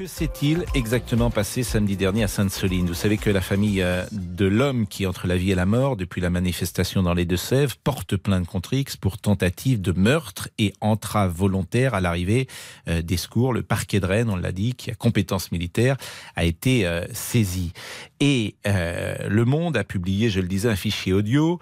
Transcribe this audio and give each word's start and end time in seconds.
Que 0.00 0.06
s'est-il 0.06 0.64
exactement 0.74 1.28
passé 1.28 1.62
samedi 1.62 1.94
dernier 1.94 2.22
à 2.22 2.26
Sainte-Soline? 2.26 2.86
Vous 2.86 2.94
savez 2.94 3.18
que 3.18 3.28
la 3.28 3.42
famille 3.42 3.82
euh, 3.82 4.06
de 4.12 4.46
l'homme 4.46 4.86
qui 4.86 5.02
est 5.02 5.06
entre 5.06 5.26
la 5.26 5.36
vie 5.36 5.50
et 5.50 5.54
la 5.54 5.66
mort 5.66 5.94
depuis 5.98 6.22
la 6.22 6.30
manifestation 6.30 7.02
dans 7.02 7.12
les 7.12 7.26
Deux-Sèvres 7.26 7.76
porte 7.84 8.16
plainte 8.16 8.46
contre 8.46 8.72
X 8.72 8.96
pour 8.96 9.18
tentative 9.18 9.78
de 9.82 9.92
meurtre 9.92 10.48
et 10.56 10.72
entrave 10.80 11.34
volontaire 11.36 11.92
à 11.92 12.00
l'arrivée 12.00 12.48
euh, 12.88 13.02
des 13.02 13.18
secours. 13.18 13.52
Le 13.52 13.62
parquet 13.62 14.00
de 14.00 14.06
Rennes, 14.06 14.30
on 14.30 14.36
l'a 14.36 14.52
dit, 14.52 14.72
qui 14.72 14.90
a 14.90 14.94
compétence 14.94 15.52
militaire, 15.52 15.98
a 16.34 16.46
été 16.46 16.86
euh, 16.86 17.04
saisi. 17.12 17.74
Et 18.20 18.54
Le 18.64 19.44
Monde 19.44 19.76
a 19.78 19.84
publié, 19.84 20.28
je 20.30 20.40
le 20.40 20.48
disais, 20.48 20.68
un 20.68 20.76
fichier 20.76 21.14
audio 21.14 21.58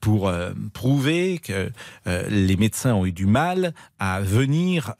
pour 0.00 0.32
prouver 0.72 1.38
que 1.38 1.70
les 2.06 2.56
médecins 2.56 2.94
ont 2.94 3.06
eu 3.06 3.12
du 3.12 3.26
mal 3.26 3.74
à 4.00 4.20
venir 4.20 4.94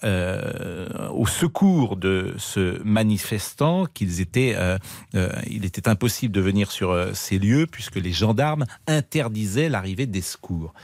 au 1.12 1.26
secours 1.26 1.96
de 1.96 2.36
ce 2.38 2.79
manifestants 2.84 3.86
qu'ils 3.86 4.20
étaient, 4.20 4.54
euh, 4.56 4.78
euh, 5.14 5.30
il 5.48 5.64
était 5.64 5.88
impossible 5.88 6.34
de 6.34 6.40
venir 6.40 6.70
sur 6.70 6.90
euh, 6.90 7.12
ces 7.14 7.38
lieux 7.38 7.66
puisque 7.66 7.96
les 7.96 8.12
gendarmes 8.12 8.64
interdisaient 8.86 9.68
l'arrivée 9.68 10.06
des 10.06 10.22
secours. 10.22 10.74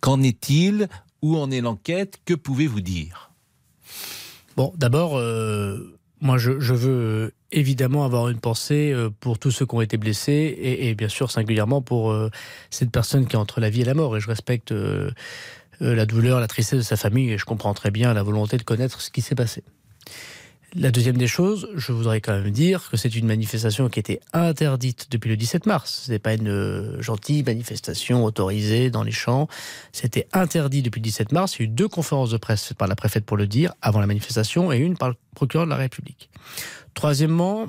Qu'en 0.00 0.22
est-il? 0.22 0.88
Où 1.22 1.36
en 1.36 1.50
est 1.50 1.60
l'enquête? 1.60 2.20
Que 2.24 2.34
pouvez-vous 2.34 2.80
dire? 2.80 3.32
Bon, 4.56 4.72
d'abord, 4.76 5.20
moi, 6.20 6.38
je, 6.38 6.52
veux 6.52 7.32
évidemment 7.50 8.04
avoir 8.04 8.28
une 8.28 8.38
pensée 8.38 8.94
pour 9.18 9.40
tous 9.40 9.50
ceux 9.50 9.66
qui 9.66 9.74
ont 9.74 9.80
été 9.80 9.96
blessés 9.96 10.56
et, 10.56 10.94
bien 10.94 11.08
sûr 11.08 11.32
singulièrement 11.32 11.82
pour 11.82 12.16
cette 12.70 12.92
personne 12.92 13.26
qui 13.26 13.34
est 13.34 13.38
entre 13.38 13.58
la 13.60 13.68
vie 13.68 13.80
et 13.80 13.84
la 13.84 13.94
mort. 13.94 14.16
Et 14.16 14.20
je 14.20 14.28
respecte 14.28 14.72
la 15.80 16.06
douleur, 16.06 16.38
la 16.38 16.46
tristesse 16.46 16.78
de 16.78 16.84
sa 16.84 16.96
famille 16.96 17.32
et 17.32 17.38
je 17.38 17.44
comprends 17.44 17.74
très 17.74 17.90
bien 17.90 18.14
la 18.14 18.22
volonté 18.22 18.56
de 18.56 18.62
connaître 18.62 19.00
ce 19.00 19.10
qui 19.10 19.20
s'est 19.20 19.34
passé. 19.34 19.64
La 20.78 20.90
deuxième 20.90 21.16
des 21.16 21.26
choses, 21.26 21.70
je 21.74 21.90
voudrais 21.92 22.20
quand 22.20 22.34
même 22.34 22.50
dire 22.50 22.90
que 22.90 22.98
c'est 22.98 23.14
une 23.16 23.26
manifestation 23.26 23.88
qui 23.88 23.98
était 23.98 24.20
interdite 24.34 25.10
depuis 25.10 25.30
le 25.30 25.36
17 25.38 25.64
mars. 25.64 26.02
Ce 26.04 26.10
n'est 26.10 26.18
pas 26.18 26.34
une 26.34 26.48
euh, 26.48 27.00
gentille 27.00 27.42
manifestation 27.42 28.26
autorisée 28.26 28.90
dans 28.90 29.02
les 29.02 29.10
champs. 29.10 29.48
C'était 29.92 30.28
interdit 30.34 30.82
depuis 30.82 31.00
le 31.00 31.04
17 31.04 31.32
mars. 31.32 31.56
Il 31.56 31.62
y 31.62 31.62
a 31.62 31.64
eu 31.64 31.68
deux 31.68 31.88
conférences 31.88 32.28
de 32.28 32.36
presse 32.36 32.74
par 32.76 32.88
la 32.88 32.94
préfète 32.94 33.24
pour 33.24 33.38
le 33.38 33.46
dire 33.46 33.72
avant 33.80 34.00
la 34.00 34.06
manifestation 34.06 34.70
et 34.70 34.76
une 34.76 34.98
par 34.98 35.08
le 35.08 35.14
procureur 35.34 35.64
de 35.64 35.70
la 35.70 35.76
République. 35.76 36.28
Troisièmement, 36.92 37.68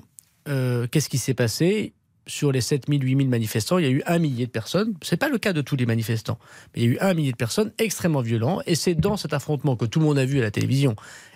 euh, 0.50 0.86
qu'est-ce 0.88 1.08
qui 1.08 1.18
s'est 1.18 1.34
passé? 1.34 1.94
Sur 2.28 2.52
les 2.52 2.62
7000, 2.62 3.04
8000 3.04 3.30
manifestants, 3.30 3.78
il 3.78 3.86
y 3.86 3.88
a 3.88 3.92
eu 3.92 4.04
un 4.06 4.20
millier 4.20 4.46
de 4.46 4.52
personnes. 4.52 4.94
Ce 5.02 5.14
n'est 5.14 5.18
pas 5.18 5.30
le 5.30 5.38
cas 5.38 5.54
de 5.54 5.62
tous 5.62 5.76
les 5.76 5.86
manifestants, 5.86 6.38
mais 6.76 6.82
il 6.82 6.86
y 6.86 6.88
a 6.90 6.92
eu 6.94 6.98
un 7.00 7.14
millier 7.14 7.32
de 7.32 7.38
personnes 7.38 7.72
extrêmement 7.78 8.22
violents. 8.22 8.62
Et 8.66 8.76
c'est 8.76 8.96
dans 8.96 9.18
cet 9.18 9.34
affrontement 9.34 9.76
que 9.76 9.86
tout 9.86 10.00
le 10.00 10.06
monde 10.06 10.18
a 10.18 10.26
vu 10.26 10.40
à 10.40 10.42
la 10.42 10.52
télévision 10.52 10.96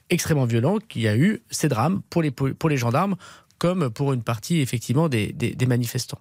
extrêmement 0.09 0.45
violent 0.45 0.78
qu'il 0.78 1.02
y 1.02 1.08
a 1.08 1.16
eu 1.16 1.42
ces 1.50 1.69
drames 1.69 2.02
pour 2.09 2.22
les, 2.22 2.31
pour 2.31 2.69
les 2.69 2.78
gendarmes 2.78 3.16
comme 3.58 3.89
pour 3.89 4.12
une 4.12 4.23
partie 4.23 4.59
effectivement 4.59 5.08
des, 5.08 5.31
des 5.34 5.66
manifestants. 5.67 6.19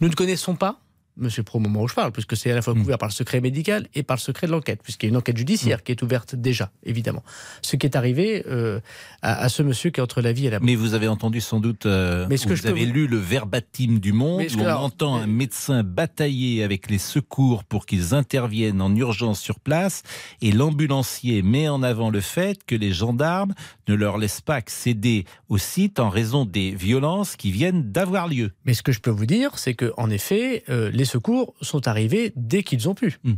Nous 0.00 0.08
ne 0.08 0.14
connaissons 0.14 0.54
pas 0.54 0.80
Monsieur 1.16 1.42
Pro, 1.42 1.58
au 1.58 1.60
moment 1.60 1.82
où 1.82 1.88
je 1.88 1.94
parle, 1.94 2.12
puisque 2.12 2.36
c'est 2.36 2.50
à 2.50 2.54
la 2.54 2.62
fois 2.62 2.74
mm. 2.74 2.78
couvert 2.78 2.98
par 2.98 3.08
le 3.08 3.14
secret 3.14 3.40
médical 3.40 3.86
et 3.94 4.02
par 4.02 4.16
le 4.16 4.20
secret 4.20 4.46
de 4.46 4.52
l'enquête, 4.52 4.82
puisqu'il 4.82 5.06
y 5.06 5.08
a 5.08 5.10
une 5.10 5.16
enquête 5.16 5.36
judiciaire 5.36 5.78
mm. 5.78 5.82
qui 5.82 5.92
est 5.92 6.02
ouverte 6.02 6.34
déjà, 6.34 6.70
évidemment. 6.84 7.22
Ce 7.62 7.76
qui 7.76 7.86
est 7.86 7.96
arrivé 7.96 8.44
euh, 8.48 8.80
à, 9.22 9.48
ce 9.48 9.62
monsieur 9.62 9.90
qui 9.90 10.00
est 10.00 10.02
entre 10.02 10.20
la 10.20 10.32
vie 10.32 10.46
et 10.46 10.50
la 10.50 10.58
mort. 10.58 10.66
Mais 10.66 10.74
vous 10.74 10.94
avez 10.94 11.08
entendu 11.08 11.40
sans 11.40 11.60
doute, 11.60 11.86
euh, 11.86 12.26
mais 12.28 12.36
ce 12.36 12.46
que 12.46 12.54
vous 12.54 12.66
avez 12.66 12.84
lu 12.84 13.06
le 13.06 13.16
verbatim 13.16 13.98
du 13.98 14.12
Monde, 14.12 14.44
où 14.56 14.60
on 14.60 14.68
entend 14.68 15.16
un 15.16 15.26
médecin 15.26 15.82
batailler 15.82 16.62
avec 16.62 16.90
les 16.90 16.98
secours 16.98 17.64
pour 17.64 17.86
qu'ils 17.86 18.14
interviennent 18.14 18.82
en 18.82 18.94
urgence 18.94 19.40
sur 19.40 19.60
place, 19.60 20.02
et 20.42 20.52
l'ambulancier 20.52 21.42
met 21.42 21.68
en 21.68 21.82
avant 21.82 22.10
le 22.10 22.20
fait 22.20 22.62
que 22.66 22.74
les 22.74 22.92
gendarmes 22.92 23.54
ne 23.88 23.94
leur 23.94 24.18
laissent 24.18 24.40
pas 24.40 24.56
accéder 24.56 25.24
au 25.48 25.58
site 25.58 25.98
en 25.98 26.10
raison 26.10 26.44
des 26.44 26.72
violences 26.72 27.36
qui 27.36 27.50
viennent 27.50 27.90
d'avoir 27.90 28.28
lieu. 28.28 28.52
Mais 28.64 28.74
ce 28.74 28.82
que 28.82 28.92
je 28.92 29.00
peux 29.00 29.10
vous 29.10 29.26
dire, 29.26 29.58
c'est 29.58 29.74
que 29.74 29.92
en 29.96 30.10
effet, 30.10 30.64
euh, 30.68 30.90
les 30.90 31.05
secours 31.06 31.54
sont 31.60 31.88
arrivés 31.88 32.32
dès 32.36 32.62
qu'ils 32.62 32.88
ont 32.88 32.94
pu. 32.94 33.18
Hmm. 33.24 33.34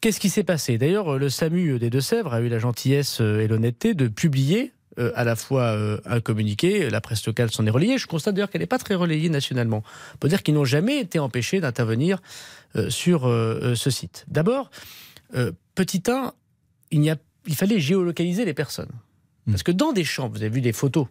Qu'est-ce 0.00 0.20
qui 0.20 0.30
s'est 0.30 0.44
passé? 0.44 0.78
D'ailleurs, 0.78 1.18
le 1.18 1.28
SAMU 1.28 1.78
des 1.78 1.90
Deux-Sèvres 1.90 2.32
a 2.32 2.40
eu 2.40 2.48
la 2.48 2.58
gentillesse 2.58 3.20
euh, 3.20 3.40
et 3.40 3.48
l'honnêteté 3.48 3.94
de 3.94 4.06
publier 4.06 4.72
euh, 4.98 5.10
à 5.16 5.24
la 5.24 5.34
fois 5.34 5.62
euh, 5.62 5.98
un 6.04 6.20
communiqué, 6.20 6.88
la 6.88 7.00
presse 7.00 7.26
locale 7.26 7.50
s'en 7.50 7.66
est 7.66 7.70
relayée. 7.70 7.98
Je 7.98 8.06
constate 8.06 8.34
d'ailleurs 8.34 8.50
qu'elle 8.50 8.60
n'est 8.60 8.66
pas 8.66 8.78
très 8.78 8.94
relayée 8.94 9.28
nationalement. 9.28 9.82
On 10.14 10.18
peut 10.18 10.28
dire 10.28 10.44
qu'ils 10.44 10.54
n'ont 10.54 10.64
jamais 10.64 11.00
été 11.00 11.18
empêchés 11.18 11.60
d'intervenir 11.60 12.20
sur 12.90 13.22
ce 13.22 13.90
site. 13.90 14.26
D'abord, 14.28 14.70
petit 15.74 16.02
1, 16.06 16.32
il, 16.90 17.08
a, 17.08 17.16
il 17.46 17.54
fallait 17.54 17.80
géolocaliser 17.80 18.44
les 18.44 18.52
personnes. 18.52 18.90
Parce 19.50 19.62
que 19.62 19.72
dans 19.72 19.92
des 19.92 20.04
champs, 20.04 20.28
vous 20.28 20.36
avez 20.36 20.50
vu 20.50 20.60
des 20.60 20.72
photos, 20.72 21.06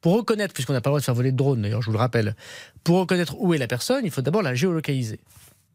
pour 0.00 0.14
reconnaître, 0.14 0.54
puisqu'on 0.54 0.72
n'a 0.72 0.80
pas 0.80 0.90
le 0.90 0.92
droit 0.92 1.00
de 1.00 1.04
faire 1.04 1.14
voler 1.14 1.32
de 1.32 1.36
drone, 1.36 1.62
d'ailleurs, 1.62 1.82
je 1.82 1.86
vous 1.86 1.92
le 1.92 1.98
rappelle, 1.98 2.36
pour 2.84 2.98
reconnaître 2.98 3.36
où 3.38 3.54
est 3.54 3.58
la 3.58 3.66
personne, 3.66 4.04
il 4.04 4.10
faut 4.10 4.22
d'abord 4.22 4.42
la 4.42 4.54
géolocaliser. 4.54 5.20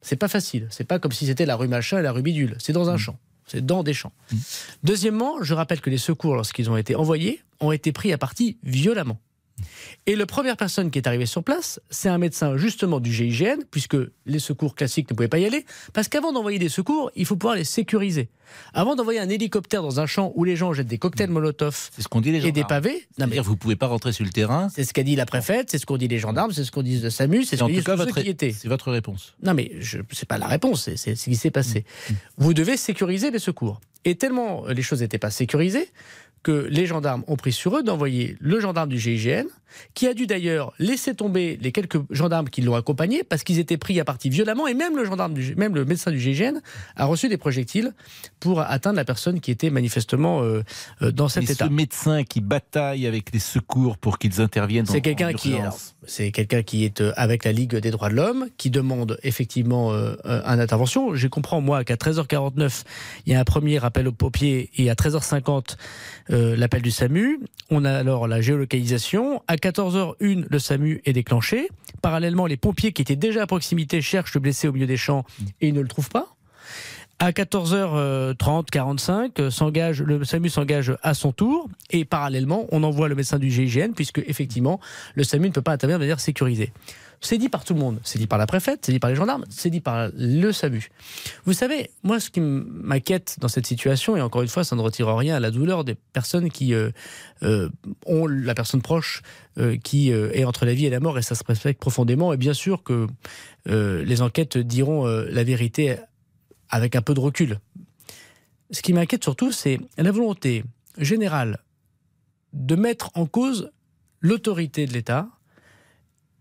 C'est 0.01 0.16
pas 0.16 0.28
facile. 0.28 0.68
C'est 0.69 0.85
pas 0.85 1.00
comme 1.00 1.12
si 1.12 1.25
c'était 1.25 1.45
la 1.45 1.56
rue 1.56 1.68
machin 1.68 2.00
et 2.00 2.01
la 2.01 2.12
rue 2.12 2.22
bidule. 2.22 2.56
C'est 2.59 2.73
dans 2.73 2.90
un 2.90 2.97
champ. 2.97 3.18
C'est 3.45 3.66
dans 3.66 3.84
des 3.84 3.94
champs. 3.94 4.13
Deuxièmement, 4.84 5.41
je 5.41 5.53
rappelle 5.53 5.81
que 5.81 5.90
les 5.90 5.97
secours, 5.97 6.35
lorsqu'ils 6.35 6.69
ont 6.69 6.78
été 6.78 6.95
envoyés, 6.95 7.41
ont 7.59 7.72
été 7.72 7.91
pris 7.91 8.13
à 8.13 8.18
partie 8.18 8.57
violemment. 8.63 9.19
Et 10.06 10.16
la 10.16 10.25
première 10.25 10.57
personne 10.57 10.91
qui 10.91 11.00
est 11.00 11.07
arrivée 11.07 11.25
sur 11.25 11.44
place, 11.44 11.79
c'est 11.90 12.09
un 12.09 12.18
médecin 12.18 12.57
justement 12.57 13.00
du 13.00 13.12
GIGN, 13.12 13.63
puisque 13.72 13.97
les 14.25 14.40
secours 14.40 14.75
classiques 14.75 15.09
ne 15.09 15.16
pouvaient 15.16 15.28
pas 15.28 15.40
y 15.40 15.45
aller, 15.45 15.66
parce 15.94 16.07
qu'avant 16.07 16.31
d'envoyer 16.31 16.59
des 16.59 16.69
secours, 16.69 17.12
il 17.16 17.25
faut 17.25 17.35
pouvoir 17.35 17.56
les 17.56 17.63
sécuriser. 17.63 18.29
Avant 18.73 18.95
d'envoyer 18.95 19.19
un 19.19 19.29
hélicoptère 19.29 19.81
dans 19.81 20.00
un 20.00 20.06
champ 20.06 20.31
où 20.35 20.44
les 20.44 20.56
gens 20.56 20.73
jettent 20.73 20.88
des 20.88 20.97
cocktails 20.97 21.29
Molotov 21.29 21.90
ce 21.97 22.07
qu'on 22.07 22.22
dit 22.22 22.31
les 22.31 22.45
et 22.45 22.51
des 22.51 22.63
pavés, 22.63 23.07
non 23.18 23.28
mais 23.28 23.40
vous 23.40 23.57
pouvez 23.57 23.75
pas 23.75 23.88
rentrer 23.88 24.13
sur 24.13 24.23
le 24.23 24.31
terrain. 24.31 24.69
C'est 24.73 24.84
ce 24.84 24.94
qu'a 24.94 25.03
dit 25.03 25.16
la 25.16 25.25
préfète, 25.25 25.69
c'est 25.69 25.78
ce 25.78 25.85
qu'ont 25.85 25.97
dit 25.97 26.07
les 26.07 26.19
gendarmes, 26.19 26.51
c'est 26.51 26.63
ce 26.63 26.72
qu'on 26.72 26.84
dit 26.84 27.00
de 27.00 27.09
SAMU, 27.09 27.44
c'est 27.44 27.57
ce 27.57 27.63
qu'on 27.63 27.69
dit 27.69 27.84
tous 27.84 27.91
votre, 27.91 28.16
ceux 28.16 28.22
qui 28.22 28.29
étaient. 28.29 28.51
C'est 28.51 28.68
votre 28.68 28.91
réponse. 28.91 29.35
Non 29.44 29.53
mais 29.53 29.72
je 29.79 30.00
c'est 30.12 30.28
pas 30.28 30.38
la 30.38 30.47
réponse, 30.47 30.89
c'est 30.95 31.16
ce 31.16 31.25
qui 31.25 31.35
s'est 31.35 31.51
passé. 31.51 31.85
Mm. 32.09 32.13
Mm. 32.13 32.16
Vous 32.38 32.53
devez 32.53 32.78
sécuriser 32.78 33.31
les 33.31 33.39
secours. 33.39 33.81
Et 34.06 34.16
tellement 34.16 34.66
les 34.68 34.81
choses 34.81 35.01
n'étaient 35.01 35.18
pas 35.18 35.31
sécurisées 35.31 35.89
que 36.43 36.67
les 36.69 36.85
gendarmes 36.85 37.23
ont 37.27 37.35
pris 37.35 37.51
sur 37.51 37.77
eux 37.77 37.83
d'envoyer 37.83 38.37
le 38.39 38.59
gendarme 38.59 38.89
du 38.89 38.99
GIGN, 38.99 39.47
qui 39.93 40.07
a 40.07 40.13
dû 40.13 40.27
d'ailleurs 40.27 40.73
laisser 40.79 41.13
tomber 41.13 41.57
les 41.61 41.71
quelques 41.71 41.99
gendarmes 42.09 42.49
qui 42.49 42.61
l'ont 42.61 42.75
accompagné 42.75 43.23
parce 43.23 43.43
qu'ils 43.43 43.59
étaient 43.59 43.77
pris 43.77 43.99
à 43.99 44.05
partie 44.05 44.29
violemment 44.29 44.67
et 44.67 44.73
même 44.73 44.95
le 44.95 45.05
gendarme, 45.05 45.33
du, 45.33 45.55
même 45.55 45.75
le 45.75 45.85
médecin 45.85 46.11
du 46.11 46.19
GIGN 46.19 46.59
a 46.95 47.05
reçu 47.05 47.29
des 47.29 47.37
projectiles 47.37 47.93
pour 48.39 48.61
atteindre 48.61 48.97
la 48.97 49.05
personne 49.05 49.39
qui 49.39 49.51
était 49.51 49.69
manifestement 49.69 50.41
euh, 50.41 50.63
euh, 51.01 51.11
dans 51.11 51.27
cet 51.27 51.49
état. 51.49 51.65
Ce 51.65 51.69
médecin 51.71 52.23
qui 52.23 52.41
bataille 52.41 53.07
avec 53.07 53.33
les 53.33 53.39
secours 53.39 53.97
pour 53.97 54.19
qu'ils 54.19 54.41
interviennent. 54.41 54.85
C'est 54.85 55.01
quelqu'un 55.01 55.33
qui 55.33 55.55
c'est 56.05 56.31
quelqu'un 56.31 56.63
qui 56.63 56.85
est 56.85 57.01
euh, 57.01 57.11
avec 57.17 57.43
la 57.43 57.51
Ligue 57.51 57.75
des 57.75 57.91
droits 57.91 58.09
de 58.09 58.15
l'homme, 58.15 58.47
qui 58.57 58.69
demande 58.69 59.17
effectivement 59.23 59.93
une 59.93 60.59
intervention. 60.59 61.15
Je 61.15 61.27
comprends 61.27 61.61
moi 61.61 61.83
qu'à 61.83 61.95
13h49 61.95 62.83
il 63.25 63.33
y 63.33 63.35
a 63.35 63.39
un 63.39 63.43
premier 63.43 63.83
appel 63.83 64.07
au 64.07 64.11
pompiers 64.11 64.69
et 64.77 64.89
à 64.89 64.93
13h50 64.93 65.75
euh, 66.31 66.55
l'appel 66.55 66.81
du 66.81 66.91
SAMU. 66.91 67.39
On 67.69 67.85
a 67.85 67.91
alors 67.91 68.27
la 68.27 68.41
géolocalisation. 68.41 69.41
À 69.47 69.55
14h01, 69.55 70.45
le 70.49 70.59
SAMU 70.59 71.01
est 71.05 71.13
déclenché. 71.13 71.69
Parallèlement, 72.01 72.45
les 72.45 72.57
pompiers 72.57 72.91
qui 72.91 73.01
étaient 73.01 73.15
déjà 73.15 73.43
à 73.43 73.47
proximité 73.47 74.01
cherchent 74.01 74.35
le 74.35 74.39
blessé 74.39 74.67
au 74.67 74.71
milieu 74.71 74.88
des 74.88 74.97
champs 74.97 75.25
et 75.61 75.69
ils 75.69 75.73
ne 75.73 75.81
le 75.81 75.88
trouvent 75.88 76.09
pas. 76.09 76.36
À 77.19 77.31
14h30, 77.31 78.66
45, 78.66 79.50
s'engage, 79.50 80.03
le 80.03 80.23
SAMU 80.23 80.50
s'engage 80.50 80.95
à 81.01 81.16
son 81.16 81.31
tour 81.31 81.67
et 81.89 82.05
parallèlement, 82.05 82.67
on 82.72 82.83
envoie 82.83 83.07
le 83.07 83.16
médecin 83.16 83.39
du 83.39 83.50
GIGN 83.50 83.94
puisque 83.95 84.19
effectivement, 84.19 84.79
le 85.16 85.23
SAMU 85.23 85.47
ne 85.47 85.53
peut 85.53 85.63
pas 85.63 85.72
intervenir 85.72 85.97
de 85.97 86.03
manière 86.03 86.19
sécurisée. 86.19 86.72
C'est 87.19 87.39
dit 87.39 87.50
par 87.50 87.63
tout 87.63 87.73
le 87.73 87.79
monde. 87.79 88.00
C'est 88.03 88.19
dit 88.19 88.27
par 88.27 88.38
la 88.38 88.45
préfète, 88.45 88.85
c'est 88.85 88.91
dit 88.91 89.00
par 89.00 89.09
les 89.09 89.16
gendarmes, 89.16 89.45
c'est 89.50 89.72
dit 89.72 89.79
par 89.79 90.09
le 90.16 90.51
SAMU. 90.51 90.91
Vous 91.45 91.53
savez, 91.53 91.89
moi, 92.03 92.19
ce 92.19 92.29
qui 92.29 92.39
m'inquiète 92.39 93.38
dans 93.39 93.47
cette 93.47 93.66
situation, 93.66 94.16
et 94.16 94.22
encore 94.22 94.44
une 94.44 94.47
fois, 94.47 94.63
ça 94.63 94.75
ne 94.75 94.81
retire 94.81 95.07
rien 95.16 95.35
à 95.35 95.39
la 95.39 95.50
douleur 95.50 95.83
des 95.83 95.95
personnes 95.95 96.51
qui 96.51 96.75
euh, 96.75 96.91
euh, 97.41 97.69
ont 98.06 98.27
la 98.27 98.53
personne 98.53 98.83
proche 98.83 99.23
euh, 99.57 99.75
qui 99.77 100.12
est 100.12 100.44
entre 100.44 100.65
la 100.65 100.75
vie 100.75 100.86
et 100.86 100.91
la 100.91 101.00
mort, 101.00 101.18
et 101.18 101.24
ça 101.24 101.33
se 101.33 101.44
respecte 101.44 101.81
profondément. 101.81 102.31
Et 102.31 102.38
bien 102.38 102.53
sûr 102.53 102.83
que 102.83 103.07
les 103.65 104.21
enquêtes 104.21 104.57
diront 104.57 105.06
la 105.06 105.44
vérité 105.44 105.97
avec 106.69 106.95
un 106.95 107.01
peu 107.01 107.13
de 107.13 107.19
recul. 107.19 107.59
Ce 108.71 108.81
qui 108.81 108.93
m'inquiète 108.93 109.23
surtout, 109.23 109.51
c'est 109.51 109.79
la 109.97 110.11
volonté 110.11 110.63
générale 110.97 111.63
de 112.53 112.75
mettre 112.75 113.11
en 113.15 113.25
cause 113.25 113.71
l'autorité 114.19 114.85
de 114.85 114.93
l'État, 114.93 115.27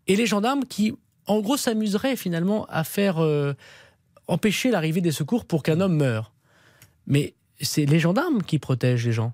et 0.06 0.16
les 0.16 0.26
gendarmes 0.26 0.64
qui, 0.64 0.94
en 1.26 1.40
gros, 1.40 1.56
s'amuseraient 1.56 2.16
finalement 2.16 2.64
à 2.66 2.84
faire 2.84 3.18
euh, 3.18 3.54
empêcher 4.28 4.70
l'arrivée 4.70 5.00
des 5.00 5.12
secours 5.12 5.44
pour 5.44 5.62
qu'un 5.62 5.80
homme 5.80 5.96
meure. 5.96 6.32
Mais 7.06 7.34
c'est 7.60 7.86
les 7.86 7.98
gendarmes 7.98 8.42
qui 8.42 8.58
protègent 8.58 9.06
les 9.06 9.12
gens. 9.12 9.32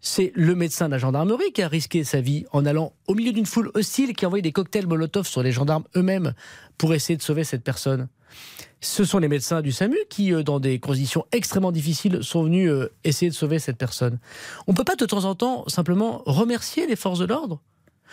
C'est 0.00 0.32
le 0.34 0.54
médecin 0.54 0.86
de 0.86 0.92
la 0.92 0.98
gendarmerie 0.98 1.52
qui 1.52 1.62
a 1.62 1.68
risqué 1.68 2.04
sa 2.04 2.20
vie 2.20 2.44
en 2.52 2.66
allant 2.66 2.92
au 3.06 3.14
milieu 3.14 3.32
d'une 3.32 3.46
foule 3.46 3.70
hostile, 3.74 4.14
qui 4.14 4.24
a 4.24 4.28
envoyé 4.28 4.42
des 4.42 4.52
cocktails 4.52 4.86
Molotov 4.86 5.26
sur 5.26 5.42
les 5.42 5.52
gendarmes 5.52 5.84
eux-mêmes 5.96 6.34
pour 6.78 6.94
essayer 6.94 7.16
de 7.16 7.22
sauver 7.22 7.44
cette 7.44 7.64
personne. 7.64 8.08
Ce 8.80 9.04
sont 9.04 9.18
les 9.18 9.28
médecins 9.28 9.62
du 9.62 9.72
SAMU 9.72 9.96
qui, 10.08 10.32
euh, 10.32 10.42
dans 10.42 10.58
des 10.58 10.78
conditions 10.78 11.24
extrêmement 11.30 11.70
difficiles, 11.70 12.22
sont 12.22 12.44
venus 12.44 12.68
euh, 12.68 12.92
essayer 13.04 13.30
de 13.30 13.34
sauver 13.34 13.58
cette 13.58 13.76
personne. 13.76 14.18
On 14.66 14.72
ne 14.72 14.76
peut 14.76 14.84
pas 14.84 14.96
de 14.96 15.06
temps 15.06 15.24
en 15.24 15.34
temps 15.34 15.64
simplement 15.68 16.22
remercier 16.26 16.86
les 16.86 16.96
forces 16.96 17.20
de 17.20 17.26
l'ordre 17.26 17.60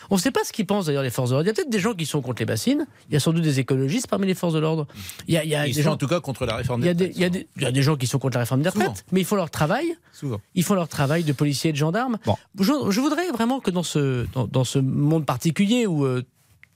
on 0.09 0.15
ne 0.15 0.19
sait 0.19 0.31
pas 0.31 0.44
ce 0.44 0.51
qu'ils 0.51 0.65
pensent 0.65 0.86
d'ailleurs 0.86 1.03
les 1.03 1.09
forces 1.09 1.30
de 1.30 1.36
l'ordre. 1.36 1.45
Il 1.45 1.50
y 1.50 1.51
a 1.51 1.53
peut-être 1.53 1.69
des 1.69 1.80
gens 1.80 1.94
qui 1.94 2.06
sont 2.06 2.21
contre 2.21 2.41
les 2.41 2.45
bassines. 2.45 2.88
Il 3.09 3.13
y 3.13 3.18
a 3.18 3.19
sans 3.19 3.33
doute 3.33 3.44
des 3.44 3.59
écologistes 3.59 4.07
parmi 4.07 4.27
les 4.27 4.33
forces 4.33 4.53
de 4.53 4.59
l'ordre. 4.59 4.88
Il 5.27 5.33
y 5.33 5.56
a, 5.56 5.65
des 5.65 5.74
sont 5.74 5.81
gens... 5.81 5.91
en 5.94 5.97
tout 5.97 6.07
cas 6.07 6.19
contre 6.19 6.45
la 6.45 6.56
réforme 6.56 6.81
des 6.81 6.89
retraites. 6.89 7.13
Il 7.15 7.62
y, 7.62 7.65
a 7.65 7.71
des 7.71 7.81
gens 7.81 7.95
qui 7.95 8.07
sont 8.07 8.19
contre 8.19 8.38
la 8.38 8.41
réforme 8.41 8.62
des 8.62 8.69
retraites, 8.69 9.06
mais 9.12 9.21
ils 9.21 9.25
font 9.25 9.36
leur 9.36 9.50
travail. 9.50 9.95
Souvent. 10.13 10.39
Ils 10.56 10.63
font 10.63 10.75
leur 10.75 10.88
travail 10.88 11.24
de 11.24 11.33
policiers 11.33 11.69
et 11.69 11.74
de 11.74 11.77
gendarmes. 11.77 12.18
Je, 12.59 13.00
voudrais 13.00 13.30
vraiment 13.31 13.59
que 13.59 13.71
dans 13.71 13.83
ce, 13.83 14.25
dans, 14.33 14.63
ce 14.63 14.80
monde 14.80 15.25
particulier 15.25 15.86
où 15.86 16.06
euh, 16.06 16.24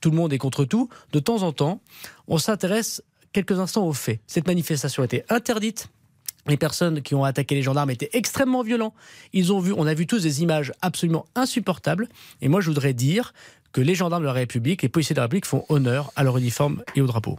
tout 0.00 0.10
le 0.10 0.16
monde 0.16 0.32
est 0.32 0.38
contre 0.38 0.64
tout, 0.64 0.88
de 1.12 1.18
temps 1.18 1.42
en 1.42 1.52
temps, 1.52 1.80
on 2.28 2.38
s'intéresse 2.38 3.02
quelques 3.32 3.58
instants 3.58 3.86
aux 3.86 3.92
faits. 3.92 4.20
Cette 4.26 4.46
manifestation 4.46 5.02
a 5.02 5.06
été 5.06 5.24
interdite 5.28 5.88
les 6.46 6.56
personnes 6.56 7.02
qui 7.02 7.14
ont 7.14 7.24
attaqué 7.24 7.54
les 7.54 7.62
gendarmes 7.62 7.90
étaient 7.90 8.10
extrêmement 8.12 8.62
violents. 8.62 8.94
Ils 9.32 9.52
ont 9.52 9.60
vu, 9.60 9.72
on 9.76 9.86
a 9.86 9.94
vu 9.94 10.06
tous 10.06 10.22
des 10.22 10.42
images 10.42 10.72
absolument 10.82 11.26
insupportables. 11.34 12.08
Et 12.42 12.48
moi, 12.48 12.60
je 12.60 12.68
voudrais 12.68 12.92
dire 12.92 13.32
que 13.72 13.80
les 13.80 13.94
gendarmes 13.94 14.22
de 14.22 14.28
la 14.28 14.32
République, 14.32 14.82
les 14.82 14.88
policiers 14.88 15.14
de 15.14 15.18
la 15.18 15.24
République 15.24 15.46
font 15.46 15.64
honneur 15.68 16.12
à 16.16 16.22
leur 16.22 16.38
uniforme 16.38 16.82
et 16.94 17.00
au 17.00 17.06
drapeau. 17.06 17.38